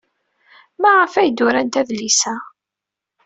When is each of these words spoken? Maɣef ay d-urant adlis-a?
Maɣef 0.81 1.13
ay 1.15 1.29
d-urant 1.31 1.79
adlis-a? 1.81 2.35